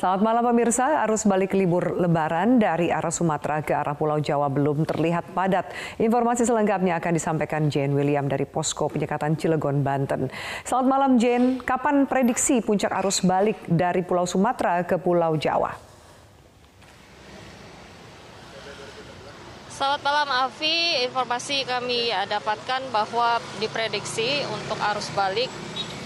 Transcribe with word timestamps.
Selamat 0.00 0.24
malam 0.24 0.48
pemirsa, 0.48 1.04
arus 1.04 1.28
balik 1.28 1.52
libur 1.52 1.92
lebaran 2.00 2.56
dari 2.56 2.88
arah 2.88 3.12
Sumatera 3.12 3.60
ke 3.60 3.76
arah 3.76 3.92
Pulau 3.92 4.16
Jawa 4.16 4.48
belum 4.48 4.88
terlihat 4.88 5.36
padat. 5.36 5.76
Informasi 6.00 6.48
selengkapnya 6.48 6.96
akan 6.96 7.12
disampaikan 7.12 7.68
Jane 7.68 7.92
William 7.92 8.24
dari 8.24 8.48
Posko 8.48 8.88
Penyekatan 8.88 9.36
Cilegon, 9.36 9.84
Banten. 9.84 10.32
Selamat 10.64 10.88
malam 10.88 11.20
Jane, 11.20 11.60
kapan 11.60 12.08
prediksi 12.08 12.64
puncak 12.64 12.96
arus 12.96 13.20
balik 13.20 13.60
dari 13.68 14.00
Pulau 14.00 14.24
Sumatera 14.24 14.80
ke 14.88 14.96
Pulau 14.96 15.36
Jawa? 15.36 15.76
Selamat 19.68 20.00
malam 20.00 20.48
Afi, 20.48 21.04
informasi 21.12 21.68
kami 21.68 22.08
dapatkan 22.08 22.88
bahwa 22.88 23.36
diprediksi 23.60 24.48
untuk 24.48 24.80
arus 24.80 25.12
balik 25.12 25.52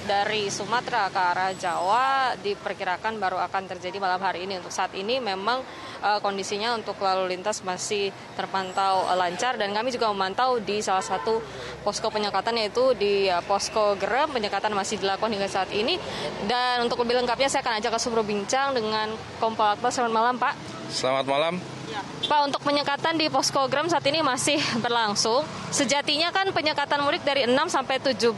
dari 0.05 0.53
Sumatera 0.53 1.09
ke 1.09 1.21
arah 1.21 1.53
Jawa 1.57 2.37
diperkirakan 2.41 3.17
baru 3.17 3.41
akan 3.41 3.69
terjadi 3.77 3.97
malam 3.97 4.21
hari 4.21 4.45
ini. 4.45 4.61
Untuk 4.61 4.73
saat 4.73 4.93
ini 4.93 5.19
memang 5.21 5.65
uh, 6.05 6.21
kondisinya 6.21 6.77
untuk 6.77 7.01
lalu 7.01 7.37
lintas 7.37 7.65
masih 7.65 8.13
terpantau 8.37 9.09
uh, 9.09 9.17
lancar 9.17 9.57
dan 9.57 9.73
kami 9.73 9.91
juga 9.91 10.13
memantau 10.13 10.61
di 10.61 10.85
salah 10.85 11.05
satu 11.05 11.41
posko 11.81 12.13
penyekatan 12.13 12.61
yaitu 12.61 12.93
di 12.97 13.33
uh, 13.33 13.41
posko 13.45 13.97
Gerem 13.97 14.29
penyekatan 14.31 14.77
masih 14.77 15.01
dilakukan 15.01 15.33
hingga 15.33 15.49
saat 15.49 15.73
ini. 15.73 15.97
Dan 16.45 16.85
untuk 16.85 17.01
lebih 17.01 17.25
lengkapnya 17.25 17.49
saya 17.49 17.65
akan 17.65 17.81
ajak 17.81 17.97
ke 17.97 18.01
Subro 18.01 18.21
Bincang 18.21 18.77
dengan 18.77 19.13
Kompol 19.41 19.73
Akbar. 19.73 19.89
Selamat 19.89 20.13
malam 20.13 20.37
Pak. 20.37 20.74
Selamat 20.91 21.25
malam. 21.25 21.55
Ya. 21.89 22.01
Pak, 22.27 22.41
untuk 22.51 22.61
penyekatan 22.65 23.15
di 23.21 23.29
posko 23.29 23.65
Gram 23.69 23.87
saat 23.87 24.05
ini 24.09 24.21
masih 24.25 24.59
berlangsung. 24.85 25.45
Sejatinya 25.71 26.33
kan 26.35 26.51
penyekatan 26.51 27.01
mudik 27.05 27.23
dari 27.23 27.45
6 27.47 27.55
sampai 27.71 28.01
17 28.01 28.35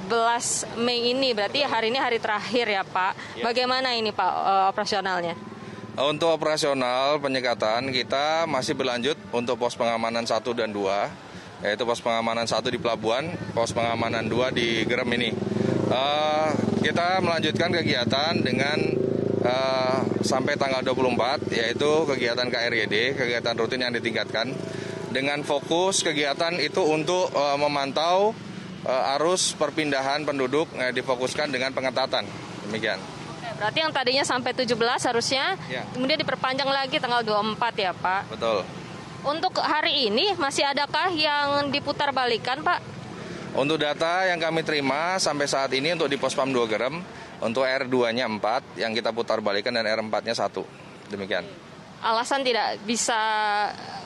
Mei 0.78 1.14
ini, 1.14 1.32
berarti 1.32 1.62
hari 1.64 1.88
ini 1.94 1.98
hari 1.98 2.18
terakhir 2.18 2.66
ya 2.68 2.82
Pak. 2.82 3.12
Ya. 3.40 3.44
Bagaimana 3.46 3.94
ini 3.94 4.10
Pak 4.10 4.30
uh, 4.30 4.66
operasionalnya? 4.70 5.34
Untuk 5.96 6.28
operasional 6.28 7.16
penyekatan 7.16 7.88
kita 7.88 8.44
masih 8.44 8.76
berlanjut 8.76 9.16
untuk 9.32 9.56
pos 9.56 9.72
pengamanan 9.72 10.28
1 10.28 10.44
dan 10.52 10.68
2, 10.68 11.64
yaitu 11.64 11.82
pos 11.88 12.04
pengamanan 12.04 12.44
1 12.44 12.60
di 12.68 12.76
Pelabuhan, 12.76 13.32
pos 13.56 13.72
pengamanan 13.72 14.28
2 14.28 14.52
di 14.52 14.84
Gerem 14.84 15.08
ini. 15.16 15.32
Uh, 15.88 16.52
kita 16.84 17.24
melanjutkan 17.24 17.72
kegiatan 17.72 18.36
dengan 18.44 19.05
uh, 19.46 20.02
sampai 20.26 20.58
tanggal 20.58 20.82
24 20.82 21.46
yaitu 21.54 21.90
kegiatan 22.10 22.50
KRYD, 22.50 23.14
kegiatan 23.14 23.54
rutin 23.54 23.86
yang 23.86 23.94
ditingkatkan 23.94 24.50
dengan 25.14 25.40
fokus 25.46 26.02
kegiatan 26.02 26.58
itu 26.58 26.82
untuk 26.82 27.30
uh, 27.32 27.56
memantau 27.56 28.34
uh, 28.84 29.14
arus 29.16 29.54
perpindahan 29.54 30.26
penduduk 30.26 30.66
uh, 30.76 30.90
difokuskan 30.90 31.48
dengan 31.54 31.70
pengetatan. 31.70 32.26
Demikian. 32.68 32.98
Berarti 33.56 33.78
yang 33.80 33.92
tadinya 33.94 34.24
sampai 34.26 34.52
17 34.52 34.76
harusnya 34.76 35.56
ya. 35.72 35.80
kemudian 35.96 36.20
diperpanjang 36.20 36.68
lagi 36.68 37.00
tanggal 37.00 37.24
24 37.24 37.56
ya, 37.80 37.92
Pak? 37.96 38.22
Betul. 38.36 38.68
Untuk 39.24 39.58
hari 39.58 40.06
ini 40.12 40.36
masih 40.36 40.68
adakah 40.68 41.08
yang 41.16 41.72
diputar 41.72 42.12
balikan, 42.12 42.60
Pak? 42.60 42.84
Untuk 43.56 43.80
data 43.80 44.28
yang 44.28 44.36
kami 44.36 44.60
terima 44.60 45.16
sampai 45.16 45.48
saat 45.48 45.72
ini 45.72 45.96
untuk 45.96 46.12
di 46.12 46.20
Pospam 46.20 46.52
2 46.52 46.68
Gerem 46.68 47.00
untuk 47.42 47.68
R2-nya 47.68 48.24
4 48.28 48.80
yang 48.80 48.92
kita 48.96 49.12
putar 49.12 49.44
balikan 49.44 49.74
dan 49.74 49.84
R4-nya 49.84 50.34
1. 50.36 51.12
Demikian. 51.12 51.44
Alasan 52.00 52.44
tidak 52.44 52.80
bisa 52.84 53.18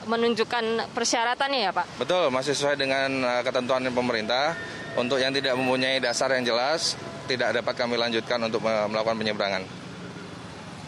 menunjukkan 0.07 0.95
persyaratannya 0.95 1.59
ya 1.69 1.71
Pak? 1.75 2.01
Betul, 2.01 2.31
masih 2.31 2.55
sesuai 2.55 2.79
dengan 2.79 3.09
uh, 3.21 3.41
ketentuan 3.43 3.83
pemerintah. 3.91 4.55
Untuk 4.91 5.23
yang 5.23 5.31
tidak 5.31 5.55
mempunyai 5.55 6.03
dasar 6.03 6.35
yang 6.35 6.43
jelas, 6.43 6.99
tidak 7.23 7.63
dapat 7.63 7.73
kami 7.79 7.95
lanjutkan 7.95 8.43
untuk 8.43 8.59
melakukan 8.63 9.15
penyeberangan. 9.15 9.63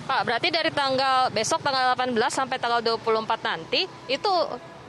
Pak, 0.04 0.22
berarti 0.28 0.52
dari 0.52 0.68
tanggal 0.76 1.32
besok 1.32 1.64
tanggal 1.64 1.96
18 1.96 2.20
sampai 2.28 2.60
tanggal 2.60 2.84
24 2.84 3.24
nanti 3.48 3.88
itu 4.12 4.32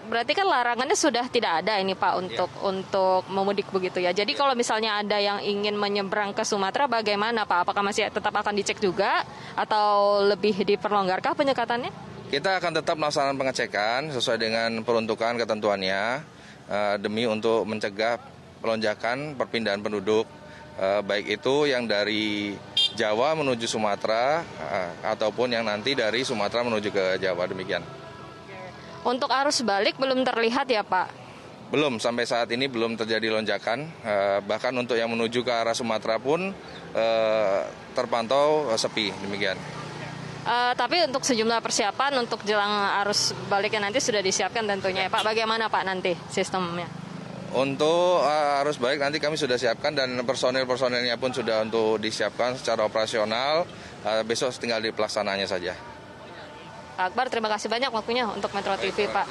berarti 0.07 0.33
kan 0.37 0.47
larangannya 0.47 0.95
sudah 0.95 1.27
tidak 1.33 1.65
ada 1.65 1.81
ini 1.81 1.97
Pak 1.97 2.13
untuk 2.21 2.51
ya. 2.51 2.61
untuk 2.69 3.23
memudik 3.33 3.69
begitu 3.73 3.99
ya. 3.99 4.13
Jadi 4.13 4.37
ya. 4.37 4.39
kalau 4.39 4.55
misalnya 4.55 5.01
ada 5.01 5.19
yang 5.19 5.41
ingin 5.41 5.75
menyeberang 5.75 6.37
ke 6.37 6.45
Sumatera 6.45 6.87
bagaimana 6.87 7.49
Pak? 7.49 7.69
Apakah 7.69 7.83
masih 7.83 8.09
tetap 8.13 8.33
akan 8.33 8.55
dicek 8.55 8.79
juga 8.79 9.25
atau 9.57 10.21
lebih 10.25 10.65
diperlonggarkah 10.65 11.35
penyekatannya? 11.35 11.91
Kita 12.29 12.59
akan 12.59 12.73
tetap 12.83 12.97
melaksanakan 12.99 13.37
pengecekan 13.37 14.01
sesuai 14.13 14.39
dengan 14.41 14.71
peruntukan 14.83 15.39
ketentuannya 15.39 16.25
uh, 16.69 16.97
demi 16.99 17.29
untuk 17.29 17.65
mencegah 17.69 18.19
pelonjakan 18.65 19.37
perpindahan 19.37 19.85
penduduk 19.85 20.25
uh, 20.81 21.01
baik 21.05 21.41
itu 21.41 21.69
yang 21.69 21.87
dari 21.87 22.57
Jawa 22.97 23.37
menuju 23.39 23.69
Sumatera 23.69 24.43
uh, 24.43 24.91
ataupun 25.15 25.53
yang 25.53 25.65
nanti 25.67 25.95
dari 25.95 26.25
Sumatera 26.25 26.65
menuju 26.67 26.89
ke 26.91 27.05
Jawa 27.21 27.47
demikian. 27.47 28.04
Untuk 29.05 29.29
arus 29.29 29.61
balik 29.61 30.01
belum 30.01 30.25
terlihat 30.25 30.65
ya 30.73 30.81
Pak? 30.81 31.25
Belum, 31.69 32.01
sampai 32.01 32.25
saat 32.25 32.49
ini 32.57 32.73
belum 32.73 32.97
terjadi 32.97 33.37
lonjakan. 33.37 33.85
Eh, 33.85 34.39
bahkan 34.49 34.73
untuk 34.81 34.97
yang 34.97 35.13
menuju 35.13 35.45
ke 35.45 35.53
arah 35.53 35.77
Sumatera 35.77 36.17
pun 36.17 36.57
eh, 36.97 37.61
terpantau 37.93 38.73
eh, 38.73 38.81
sepi, 38.81 39.13
demikian. 39.21 39.61
Uh, 40.45 40.77
tapi 40.77 41.01
untuk 41.09 41.25
sejumlah 41.25 41.65
persiapan 41.65 42.21
untuk 42.21 42.45
jelang 42.45 42.69
arus 43.01 43.33
baliknya 43.49 43.89
nanti 43.89 43.97
sudah 43.97 44.21
disiapkan 44.21 44.69
tentunya 44.69 45.09
ya 45.09 45.11
Pak. 45.11 45.25
Bagaimana 45.25 45.73
Pak 45.73 45.83
nanti 45.89 46.13
sistemnya? 46.29 46.85
Untuk 47.57 48.21
uh, 48.21 48.61
arus 48.61 48.77
balik 48.77 49.01
nanti 49.01 49.17
kami 49.17 49.41
sudah 49.41 49.57
siapkan 49.57 49.97
dan 49.97 50.13
personil-personilnya 50.21 51.17
pun 51.17 51.33
sudah 51.33 51.65
untuk 51.65 51.97
disiapkan 51.97 52.61
secara 52.61 52.85
operasional. 52.85 53.65
Uh, 54.05 54.21
besok 54.29 54.53
tinggal 54.61 54.85
di 54.85 54.93
pelaksananya 54.93 55.49
saja. 55.49 55.94
Akbar, 56.95 57.27
terima 57.27 57.51
kasih 57.51 57.67
banyak 57.67 57.91
waktunya 57.91 58.23
untuk 58.31 58.55
Metro 58.55 58.79
TV, 58.79 59.11
Pak. 59.11 59.27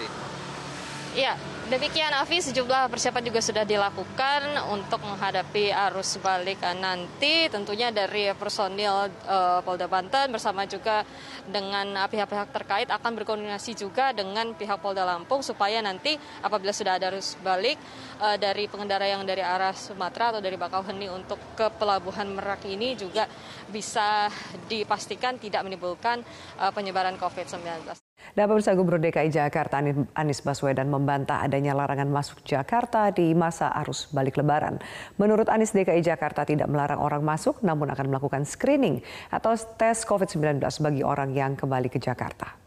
Iya, 1.13 1.37
demikian 1.69 2.09
Afi, 2.09 2.41
sejumlah 2.41 2.89
persiapan 2.89 3.21
juga 3.21 3.37
sudah 3.37 3.61
dilakukan 3.61 4.49
untuk 4.73 4.97
menghadapi 5.05 5.69
arus 5.69 6.17
balik 6.17 6.57
nanti 6.81 7.45
tentunya 7.53 7.93
dari 7.93 8.33
personil 8.33 9.13
uh, 9.29 9.61
Polda 9.61 9.85
Banten 9.85 10.33
bersama 10.33 10.65
juga 10.65 11.05
dengan 11.45 12.09
pihak-pihak 12.09 12.49
terkait 12.49 12.89
akan 12.89 13.13
berkoordinasi 13.13 13.77
juga 13.77 14.09
dengan 14.09 14.57
pihak 14.57 14.81
Polda 14.81 15.05
Lampung 15.05 15.45
supaya 15.45 15.85
nanti 15.85 16.17
apabila 16.41 16.73
sudah 16.73 16.97
ada 16.97 17.13
arus 17.13 17.37
balik 17.45 17.77
uh, 18.17 18.33
dari 18.33 18.65
pengendara 18.65 19.05
yang 19.05 19.21
dari 19.21 19.45
arah 19.45 19.77
Sumatera 19.77 20.33
atau 20.33 20.41
dari 20.41 20.57
Bakauheni 20.57 21.13
untuk 21.13 21.37
ke 21.53 21.69
Pelabuhan 21.77 22.25
Merak 22.33 22.65
ini 22.65 22.97
juga 22.97 23.29
bisa 23.69 24.33
dipastikan 24.65 25.37
tidak 25.37 25.61
menimbulkan 25.61 26.25
uh, 26.57 26.73
penyebaran 26.73 27.21
COVID-19. 27.21 28.02
Dan 28.31 28.47
pemirsa 28.47 28.71
Gubernur 28.73 29.03
DKI 29.03 29.29
Jakarta 29.29 29.83
Anies 30.15 30.39
Baswedan 30.41 30.87
membantah 30.87 31.43
adanya 31.43 31.75
larangan 31.75 32.07
masuk 32.07 32.41
Jakarta 32.47 33.11
di 33.11 33.35
masa 33.35 33.69
arus 33.83 34.07
balik 34.09 34.39
lebaran. 34.39 34.79
Menurut 35.19 35.51
Anies 35.51 35.75
DKI 35.75 35.99
Jakarta 35.99 36.47
tidak 36.47 36.71
melarang 36.71 37.03
orang 37.03 37.21
masuk 37.21 37.59
namun 37.61 37.91
akan 37.93 38.09
melakukan 38.09 38.47
screening 38.47 39.03
atau 39.29 39.53
tes 39.53 40.07
COVID-19 40.07 40.63
bagi 40.63 41.03
orang 41.05 41.29
yang 41.35 41.53
kembali 41.53 41.91
ke 41.91 42.01
Jakarta. 42.01 42.57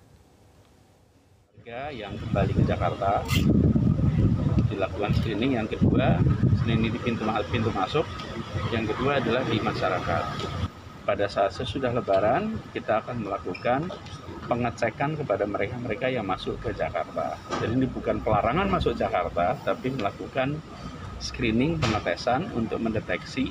Yang 1.66 2.22
kembali 2.22 2.52
ke 2.54 2.62
Jakarta 2.62 3.26
dilakukan 4.70 5.10
screening, 5.18 5.58
yang 5.58 5.66
kedua 5.66 6.22
screening 6.62 6.94
di 6.94 7.00
pintu, 7.02 7.26
pintu 7.50 7.74
masuk, 7.74 8.06
yang 8.70 8.86
kedua 8.86 9.18
adalah 9.18 9.42
di 9.50 9.58
masyarakat. 9.58 10.24
Pada 11.02 11.26
saat 11.30 11.54
sesudah 11.54 11.94
lebaran 11.94 12.58
kita 12.70 13.02
akan 13.02 13.26
melakukan 13.26 13.90
pengecekan 14.46 15.18
kepada 15.18 15.44
mereka-mereka 15.44 16.06
yang 16.08 16.26
masuk 16.26 16.58
ke 16.62 16.70
Jakarta. 16.72 17.34
Jadi 17.58 17.72
ini 17.74 17.86
bukan 17.90 18.22
pelarangan 18.22 18.70
masuk 18.70 18.94
Jakarta, 18.94 19.58
tapi 19.66 19.92
melakukan 19.92 20.56
screening 21.18 21.82
pengetesan 21.82 22.48
untuk 22.54 22.78
mendeteksi 22.80 23.50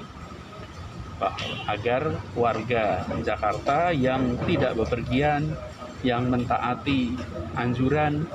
agar 1.68 2.12
warga 2.36 3.08
Jakarta 3.24 3.96
yang 3.96 4.36
tidak 4.44 4.76
bepergian, 4.76 5.56
yang 6.04 6.28
mentaati 6.28 7.16
anjuran 7.56 8.28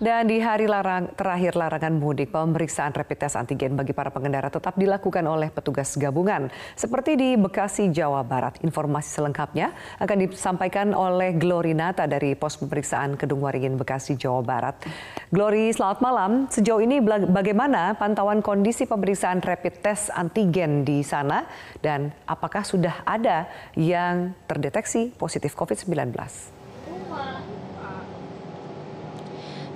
dan 0.00 0.32
di 0.32 0.40
hari 0.40 0.64
larang, 0.64 1.12
terakhir 1.12 1.60
larangan 1.60 1.92
mudik, 2.00 2.32
pemeriksaan 2.32 2.96
rapid 2.96 3.20
test 3.20 3.36
antigen 3.36 3.76
bagi 3.76 3.92
para 3.92 4.08
pengendara 4.08 4.48
tetap 4.48 4.72
dilakukan 4.80 5.20
oleh 5.28 5.52
petugas 5.52 5.92
gabungan. 6.00 6.48
Seperti 6.72 7.20
di 7.20 7.36
Bekasi, 7.36 7.92
Jawa 7.92 8.24
Barat. 8.24 8.56
Informasi 8.64 9.20
selengkapnya 9.20 9.76
akan 10.00 10.16
disampaikan 10.24 10.96
oleh 10.96 11.36
Glory 11.36 11.76
Nata 11.76 12.08
dari 12.08 12.32
pos 12.32 12.56
pemeriksaan 12.56 13.20
Kedung 13.20 13.44
Waringin, 13.44 13.76
Bekasi, 13.76 14.16
Jawa 14.16 14.40
Barat. 14.40 14.80
Glory, 15.28 15.68
selamat 15.68 16.00
malam. 16.00 16.48
Sejauh 16.48 16.80
ini 16.80 17.04
bagaimana 17.28 17.92
pantauan 17.92 18.40
kondisi 18.40 18.88
pemeriksaan 18.88 19.44
rapid 19.44 19.84
test 19.84 20.08
antigen 20.16 20.80
di 20.80 21.04
sana? 21.04 21.44
Dan 21.84 22.08
apakah 22.24 22.64
sudah 22.64 23.04
ada 23.04 23.44
yang 23.76 24.32
terdeteksi 24.48 25.12
positif 25.20 25.52
COVID-19? 25.52 26.59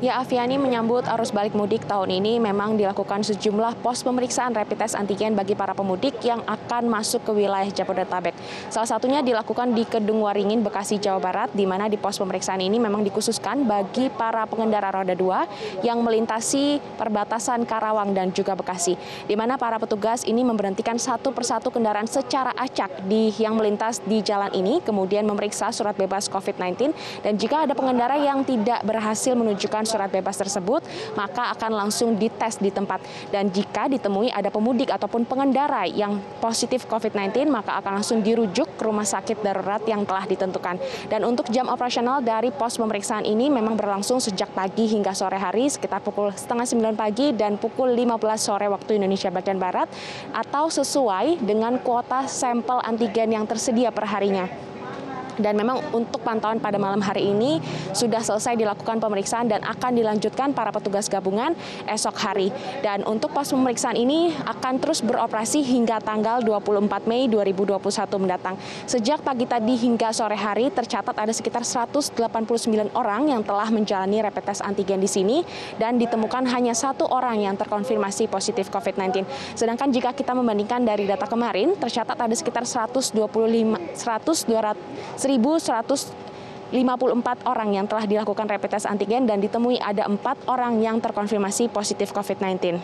Ya, 0.02 0.18
Aviani 0.18 0.58
menyambut 0.58 1.06
arus 1.06 1.30
balik 1.30 1.54
mudik 1.54 1.86
tahun 1.86 2.18
ini 2.18 2.42
memang 2.42 2.74
dilakukan 2.74 3.22
sejumlah 3.22 3.78
pos 3.78 4.02
pemeriksaan 4.02 4.50
rapid 4.50 4.82
test 4.82 4.98
antigen 4.98 5.38
bagi 5.38 5.54
para 5.54 5.70
pemudik 5.70 6.18
yang 6.26 6.42
akan 6.50 6.90
masuk 6.90 7.22
ke 7.22 7.30
wilayah 7.30 7.70
Jabodetabek. 7.70 8.34
Salah 8.74 8.90
satunya 8.90 9.22
dilakukan 9.22 9.70
di 9.70 9.86
Kedung 9.86 10.18
Waringin, 10.26 10.66
Bekasi, 10.66 10.98
Jawa 10.98 11.22
Barat, 11.22 11.54
di 11.54 11.62
mana 11.62 11.86
di 11.86 11.94
pos 11.94 12.18
pemeriksaan 12.18 12.58
ini 12.58 12.82
memang 12.82 13.06
dikhususkan 13.06 13.70
bagi 13.70 14.10
para 14.10 14.42
pengendara 14.50 14.90
roda 14.90 15.14
dua 15.14 15.46
yang 15.86 16.02
melintasi 16.02 16.82
perbatasan 16.98 17.62
Karawang 17.62 18.18
dan 18.18 18.34
juga 18.34 18.58
Bekasi, 18.58 18.98
di 19.30 19.38
mana 19.38 19.54
para 19.54 19.78
petugas 19.78 20.26
ini 20.26 20.42
memberhentikan 20.42 20.98
satu 20.98 21.30
persatu 21.30 21.70
kendaraan 21.70 22.10
secara 22.10 22.50
acak 22.58 23.06
di 23.06 23.30
yang 23.38 23.54
melintas 23.54 24.02
di 24.02 24.26
jalan 24.26 24.50
ini, 24.58 24.82
kemudian 24.82 25.22
memeriksa 25.22 25.70
surat 25.70 25.94
bebas 25.94 26.26
COVID-19, 26.26 26.90
dan 27.22 27.38
jika 27.38 27.62
ada 27.62 27.78
pengendara 27.78 28.18
yang 28.18 28.42
tidak 28.42 28.82
berhasil 28.82 29.38
menunjukkan 29.38 29.83
surat 29.86 30.10
bebas 30.10 30.36
tersebut, 30.36 30.84
maka 31.14 31.52
akan 31.54 31.86
langsung 31.86 32.16
dites 32.18 32.58
di 32.58 32.72
tempat. 32.72 33.00
Dan 33.30 33.48
jika 33.52 33.86
ditemui 33.88 34.32
ada 34.32 34.48
pemudik 34.50 34.90
ataupun 34.90 35.28
pengendara 35.28 35.86
yang 35.88 36.18
positif 36.40 36.88
COVID-19, 36.88 37.48
maka 37.48 37.78
akan 37.80 38.00
langsung 38.00 38.20
dirujuk 38.20 38.66
ke 38.76 38.82
rumah 38.82 39.06
sakit 39.06 39.40
darurat 39.44 39.80
yang 39.84 40.02
telah 40.08 40.24
ditentukan. 40.26 40.76
Dan 41.08 41.22
untuk 41.28 41.48
jam 41.52 41.68
operasional 41.70 42.24
dari 42.24 42.50
pos 42.50 42.80
pemeriksaan 42.80 43.22
ini 43.28 43.52
memang 43.52 43.76
berlangsung 43.78 44.18
sejak 44.18 44.50
pagi 44.52 44.88
hingga 44.90 45.12
sore 45.12 45.36
hari 45.36 45.68
sekitar 45.68 46.00
pukul 46.00 46.32
setengah 46.34 46.66
sembilan 46.66 46.94
pagi 46.98 47.32
dan 47.36 47.56
pukul 47.60 47.92
15 47.92 48.18
sore 48.36 48.66
waktu 48.68 48.98
Indonesia 48.98 49.30
bagian 49.30 49.60
Barat 49.60 49.88
atau 50.32 50.72
sesuai 50.72 51.44
dengan 51.44 51.78
kuota 51.80 52.26
sampel 52.26 52.80
antigen 52.82 53.30
yang 53.32 53.44
tersedia 53.44 53.92
per 53.94 54.08
harinya 54.08 54.73
dan 55.38 55.58
memang 55.58 55.82
untuk 55.94 56.22
pantauan 56.22 56.62
pada 56.62 56.78
malam 56.78 57.02
hari 57.02 57.30
ini 57.30 57.58
sudah 57.94 58.22
selesai 58.22 58.58
dilakukan 58.58 58.98
pemeriksaan 59.02 59.50
dan 59.50 59.62
akan 59.64 59.94
dilanjutkan 59.98 60.54
para 60.54 60.70
petugas 60.70 61.10
gabungan 61.10 61.54
esok 61.88 62.16
hari. 62.18 62.48
Dan 62.82 63.02
untuk 63.06 63.34
pos 63.34 63.50
pemeriksaan 63.50 63.98
ini 63.98 64.34
akan 64.34 64.78
terus 64.78 65.00
beroperasi 65.02 65.62
hingga 65.64 65.98
tanggal 66.02 66.42
24 66.42 67.10
Mei 67.10 67.26
2021 67.30 67.80
mendatang. 68.22 68.54
Sejak 68.86 69.22
pagi 69.22 69.46
tadi 69.48 69.74
hingga 69.78 70.10
sore 70.14 70.38
hari 70.38 70.70
tercatat 70.70 71.14
ada 71.14 71.32
sekitar 71.32 71.62
189 71.62 72.16
orang 72.94 73.30
yang 73.30 73.42
telah 73.42 73.68
menjalani 73.70 74.22
rapid 74.22 74.44
test 74.44 74.62
antigen 74.62 75.00
di 75.00 75.10
sini 75.10 75.42
dan 75.80 75.96
ditemukan 75.98 76.46
hanya 76.50 76.76
satu 76.76 77.08
orang 77.10 77.42
yang 77.42 77.54
terkonfirmasi 77.58 78.28
positif 78.28 78.68
COVID-19. 78.70 79.24
Sedangkan 79.56 79.90
jika 79.90 80.12
kita 80.12 80.36
membandingkan 80.36 80.84
dari 80.84 81.08
data 81.08 81.26
kemarin 81.26 81.74
tercatat 81.78 82.16
ada 82.18 82.34
sekitar 82.34 82.64
125 82.66 83.14
100 83.14 84.44
200 84.44 85.23
1.154 85.24 86.76
orang 87.48 87.68
yang 87.72 87.88
telah 87.88 88.04
dilakukan 88.04 88.44
rapid 88.44 88.76
test 88.76 88.84
antigen 88.84 89.24
dan 89.24 89.40
ditemui 89.40 89.80
ada 89.80 90.04
empat 90.04 90.36
orang 90.44 90.84
yang 90.84 91.00
terkonfirmasi 91.00 91.72
positif 91.72 92.12
COVID-19. 92.12 92.76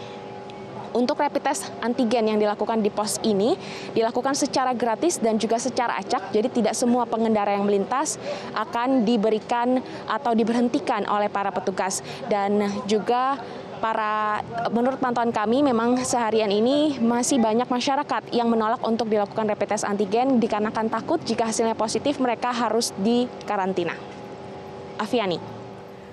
Untuk 0.91 1.23
rapid 1.23 1.43
test 1.47 1.71
antigen 1.79 2.27
yang 2.27 2.39
dilakukan 2.43 2.83
di 2.83 2.91
pos 2.91 3.23
ini 3.23 3.55
dilakukan 3.95 4.35
secara 4.35 4.75
gratis 4.75 5.23
dan 5.23 5.39
juga 5.39 5.55
secara 5.63 5.95
acak, 6.03 6.35
jadi 6.35 6.51
tidak 6.51 6.75
semua 6.75 7.07
pengendara 7.07 7.55
yang 7.55 7.63
melintas 7.63 8.19
akan 8.59 9.07
diberikan 9.07 9.79
atau 10.11 10.35
diberhentikan 10.35 11.07
oleh 11.07 11.31
para 11.31 11.55
petugas 11.55 12.03
dan 12.27 12.67
juga 12.91 13.39
para 13.81 14.45
menurut 14.69 15.01
pantauan 15.01 15.33
kami 15.33 15.65
memang 15.65 15.97
seharian 16.05 16.53
ini 16.53 17.01
masih 17.01 17.41
banyak 17.41 17.67
masyarakat 17.67 18.29
yang 18.31 18.53
menolak 18.53 18.79
untuk 18.85 19.09
dilakukan 19.09 19.49
rapid 19.49 19.75
test 19.75 19.89
antigen 19.89 20.39
dikarenakan 20.39 20.93
takut 20.93 21.19
jika 21.25 21.49
hasilnya 21.49 21.75
positif 21.75 22.21
mereka 22.21 22.53
harus 22.53 22.93
dikarantina. 23.01 23.97
Aviani. 25.01 25.41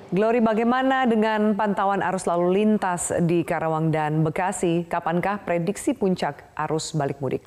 Glory, 0.08 0.40
bagaimana 0.40 1.04
dengan 1.04 1.52
pantauan 1.52 2.00
arus 2.00 2.24
lalu 2.24 2.64
lintas 2.64 3.12
di 3.28 3.44
Karawang 3.44 3.92
dan 3.92 4.24
Bekasi? 4.24 4.88
Kapankah 4.88 5.44
prediksi 5.44 5.92
puncak 5.92 6.56
arus 6.56 6.96
balik 6.96 7.20
mudik? 7.20 7.44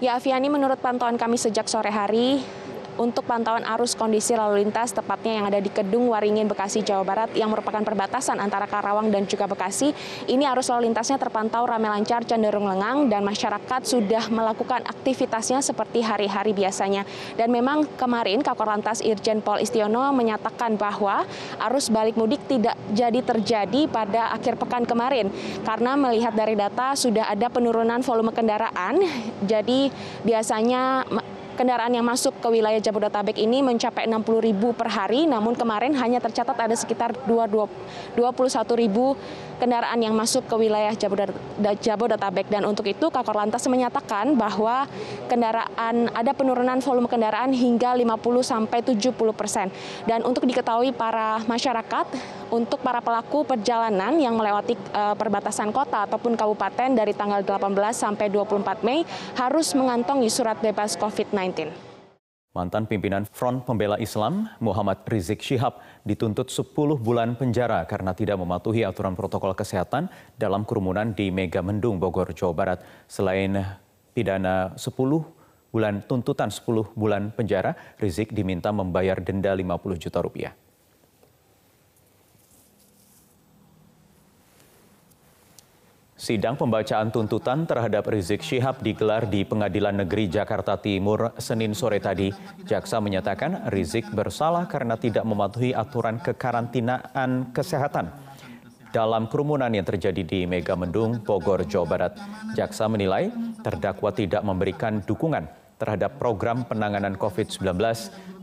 Ya, 0.00 0.16
Aviani, 0.16 0.48
menurut 0.48 0.80
pantauan 0.80 1.20
kami 1.20 1.36
sejak 1.36 1.68
sore 1.68 1.92
hari, 1.92 2.40
untuk 2.98 3.22
pantauan 3.24 3.62
arus 3.78 3.94
kondisi 3.94 4.34
lalu 4.34 4.66
lintas 4.66 4.90
tepatnya 4.90 5.38
yang 5.38 5.46
ada 5.46 5.62
di 5.62 5.70
Kedung 5.70 6.10
Waringin 6.10 6.50
Bekasi 6.50 6.82
Jawa 6.82 7.06
Barat 7.06 7.30
yang 7.38 7.48
merupakan 7.48 7.80
perbatasan 7.80 8.42
antara 8.42 8.66
Karawang 8.66 9.08
dan 9.14 9.24
juga 9.24 9.46
Bekasi. 9.46 9.94
Ini 10.26 10.50
arus 10.50 10.68
lalu 10.68 10.90
lintasnya 10.90 11.16
terpantau 11.16 11.62
ramai 11.64 11.94
lancar 11.94 12.26
cenderung 12.26 12.66
lengang 12.66 13.06
dan 13.06 13.22
masyarakat 13.22 13.80
sudah 13.86 14.26
melakukan 14.28 14.82
aktivitasnya 14.82 15.62
seperti 15.62 16.02
hari-hari 16.02 16.50
biasanya. 16.50 17.06
Dan 17.38 17.54
memang 17.54 17.86
kemarin 17.94 18.42
Kakor 18.42 18.66
Lantas 18.66 18.98
Irjen 19.00 19.40
Pol 19.40 19.62
Istiono 19.62 20.10
menyatakan 20.10 20.74
bahwa 20.74 21.22
arus 21.70 21.88
balik 21.88 22.18
mudik 22.18 22.42
tidak 22.50 22.74
jadi 22.90 23.22
terjadi 23.22 23.86
pada 23.86 24.34
akhir 24.34 24.58
pekan 24.58 24.82
kemarin 24.82 25.30
karena 25.62 25.94
melihat 25.94 26.34
dari 26.34 26.58
data 26.58 26.98
sudah 26.98 27.30
ada 27.30 27.46
penurunan 27.46 28.02
volume 28.02 28.34
kendaraan. 28.34 28.98
Jadi 29.46 29.94
biasanya 30.26 31.06
kendaraan 31.58 31.90
yang 31.90 32.06
masuk 32.06 32.38
ke 32.38 32.46
wilayah 32.46 32.78
Jabodetabek 32.78 33.34
ini 33.42 33.66
mencapai 33.66 34.06
60 34.06 34.46
ribu 34.46 34.70
per 34.70 34.86
hari, 34.86 35.26
namun 35.26 35.58
kemarin 35.58 35.90
hanya 35.98 36.22
tercatat 36.22 36.54
ada 36.54 36.78
sekitar 36.78 37.18
21 37.26 37.66
ribu 38.78 39.18
kendaraan 39.58 39.98
yang 39.98 40.14
masuk 40.14 40.46
ke 40.46 40.54
wilayah 40.54 40.94
Jabodetabek. 41.82 42.46
Dan 42.46 42.62
untuk 42.62 42.86
itu 42.86 43.10
Kakor 43.10 43.34
Lantas 43.34 43.66
menyatakan 43.66 44.38
bahwa 44.38 44.86
kendaraan 45.26 46.14
ada 46.14 46.30
penurunan 46.30 46.78
volume 46.78 47.10
kendaraan 47.10 47.50
hingga 47.50 47.98
50 47.98 48.22
sampai 48.46 48.78
70 48.86 49.10
persen. 49.34 49.66
Dan 50.06 50.22
untuk 50.22 50.46
diketahui 50.46 50.94
para 50.94 51.42
masyarakat, 51.50 52.06
untuk 52.50 52.80
para 52.80 53.00
pelaku 53.00 53.44
perjalanan 53.44 54.16
yang 54.16 54.34
melewati 54.36 54.74
uh, 54.92 55.14
perbatasan 55.14 55.72
kota 55.72 56.08
ataupun 56.08 56.36
kabupaten 56.36 56.92
dari 56.92 57.12
tanggal 57.12 57.44
18 57.44 57.74
sampai 57.92 58.26
24 58.32 58.84
Mei 58.84 59.04
harus 59.36 59.72
mengantongi 59.76 60.28
surat 60.32 60.60
bebas 60.60 60.96
COVID-19. 60.96 61.88
Mantan 62.56 62.88
pimpinan 62.90 63.22
Front 63.28 63.68
Pembela 63.68 64.00
Islam 64.02 64.50
Muhammad 64.58 65.04
Rizik 65.06 65.44
Syihab 65.44 65.78
dituntut 66.02 66.50
10 66.50 66.74
bulan 66.98 67.36
penjara 67.38 67.86
karena 67.86 68.16
tidak 68.16 68.40
mematuhi 68.40 68.82
aturan 68.82 69.14
protokol 69.14 69.54
kesehatan 69.54 70.08
dalam 70.34 70.66
kerumunan 70.66 71.14
di 71.14 71.30
Mega 71.30 71.62
Mendung, 71.62 72.00
Bogor, 72.02 72.32
Jawa 72.34 72.54
Barat. 72.56 72.78
Selain 73.06 73.52
pidana 74.10 74.74
10 74.74 74.90
bulan 75.70 76.02
tuntutan 76.08 76.50
10 76.50 76.98
bulan 76.98 77.30
penjara, 77.30 77.76
Rizik 78.00 78.34
diminta 78.34 78.72
membayar 78.74 79.20
denda 79.22 79.54
50 79.54 80.00
juta 80.00 80.18
rupiah. 80.18 80.56
Sidang 86.18 86.58
pembacaan 86.58 87.14
tuntutan 87.14 87.62
terhadap 87.62 88.10
Rizik 88.10 88.42
Syihab 88.42 88.82
digelar 88.82 89.30
di 89.30 89.46
Pengadilan 89.46 90.02
Negeri 90.02 90.26
Jakarta 90.26 90.74
Timur 90.74 91.30
Senin 91.38 91.78
sore 91.78 92.02
tadi. 92.02 92.34
Jaksa 92.66 92.98
menyatakan 92.98 93.70
Rizik 93.70 94.02
bersalah 94.10 94.66
karena 94.66 94.98
tidak 94.98 95.22
mematuhi 95.22 95.70
aturan 95.70 96.18
kekarantinaan 96.18 97.54
kesehatan. 97.54 98.10
Dalam 98.90 99.30
kerumunan 99.30 99.70
yang 99.70 99.86
terjadi 99.86 100.26
di 100.26 100.42
Megamendung, 100.42 101.22
Bogor, 101.22 101.62
Jawa 101.62 101.86
Barat, 101.86 102.18
jaksa 102.58 102.90
menilai 102.90 103.30
terdakwa 103.62 104.10
tidak 104.10 104.42
memberikan 104.42 104.98
dukungan 105.06 105.46
terhadap 105.78 106.18
program 106.18 106.66
penanganan 106.66 107.14
COVID-19, 107.14 107.62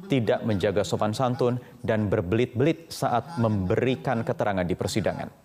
tidak 0.07 0.39
menjaga 0.47 0.87
sopan 0.87 1.11
santun, 1.11 1.59
dan 1.83 2.07
berbelit-belit 2.07 2.87
saat 2.87 3.35
memberikan 3.35 4.23
keterangan 4.23 4.63
di 4.63 4.79
persidangan. 4.79 5.44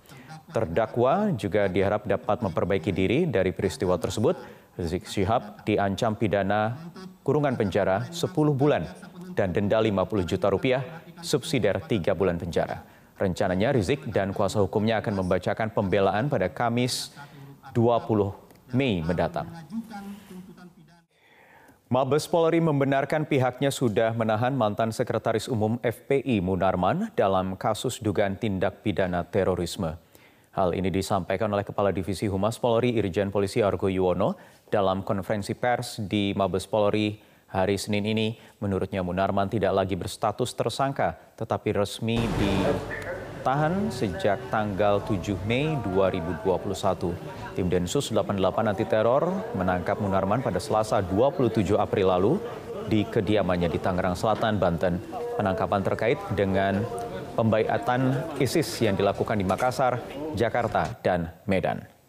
Terdakwa 0.50 1.30
juga 1.38 1.70
diharap 1.70 2.10
dapat 2.10 2.42
memperbaiki 2.42 2.90
diri 2.90 3.26
dari 3.30 3.54
peristiwa 3.54 3.94
tersebut. 3.94 4.34
Rizik 4.74 5.06
Syihab 5.06 5.62
diancam 5.62 6.18
pidana 6.18 6.74
kurungan 7.22 7.54
penjara 7.54 8.10
10 8.10 8.32
bulan 8.54 8.86
dan 9.38 9.54
denda 9.54 9.78
50 9.78 10.26
juta 10.26 10.50
rupiah, 10.50 10.82
subsidiar 11.22 11.84
3 11.84 12.16
bulan 12.18 12.34
penjara. 12.40 12.82
Rencananya 13.20 13.76
Rizik 13.76 14.08
dan 14.08 14.32
kuasa 14.32 14.58
hukumnya 14.64 14.98
akan 15.04 15.22
membacakan 15.22 15.68
pembelaan 15.70 16.32
pada 16.32 16.48
Kamis 16.48 17.12
20 17.76 18.74
Mei 18.74 19.04
mendatang. 19.04 19.46
Mabes 21.90 22.30
Polri 22.30 22.62
membenarkan 22.62 23.26
pihaknya 23.26 23.74
sudah 23.74 24.14
menahan 24.14 24.54
mantan 24.54 24.94
Sekretaris 24.94 25.50
Umum 25.50 25.74
FPI 25.82 26.38
Munarman 26.38 27.10
dalam 27.18 27.58
kasus 27.58 27.98
dugaan 27.98 28.38
tindak 28.38 28.86
pidana 28.86 29.26
terorisme. 29.26 29.98
Hal 30.50 30.74
ini 30.74 30.90
disampaikan 30.90 31.46
oleh 31.54 31.62
Kepala 31.62 31.94
Divisi 31.94 32.26
Humas 32.26 32.58
Polri 32.58 32.98
Irjen 32.98 33.30
Polisi 33.30 33.62
Argo 33.62 33.86
Yuwono 33.86 34.34
dalam 34.66 35.06
konferensi 35.06 35.54
pers 35.54 36.02
di 36.02 36.34
Mabes 36.34 36.66
Polri 36.66 37.22
hari 37.54 37.78
Senin 37.78 38.02
ini. 38.02 38.34
Menurutnya 38.58 39.06
Munarman 39.06 39.46
tidak 39.46 39.70
lagi 39.70 39.94
berstatus 39.94 40.50
tersangka, 40.58 41.14
tetapi 41.38 41.70
resmi 41.70 42.18
ditahan 42.18 43.94
sejak 43.94 44.50
tanggal 44.50 44.98
7 45.06 45.38
Mei 45.46 45.78
2021. 45.86 47.14
Tim 47.54 47.70
Densus 47.70 48.10
88 48.10 48.74
anti 48.74 48.82
teror 48.90 49.30
menangkap 49.54 50.02
Munarman 50.02 50.42
pada 50.42 50.58
Selasa 50.58 50.98
27 50.98 51.78
April 51.78 52.10
lalu 52.10 52.32
di 52.90 53.06
kediamannya 53.06 53.70
di 53.70 53.78
Tangerang 53.78 54.18
Selatan, 54.18 54.58
Banten. 54.58 54.98
Penangkapan 55.38 55.86
terkait 55.86 56.18
dengan 56.34 56.82
pembaiatan 57.34 58.34
ISIS 58.40 58.80
yang 58.82 58.98
dilakukan 58.98 59.38
di 59.38 59.46
Makassar, 59.46 60.00
Jakarta, 60.34 60.98
dan 61.02 61.30
Medan. 61.46 61.99